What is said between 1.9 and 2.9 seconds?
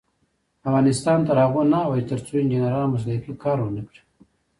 ترڅو انجنیران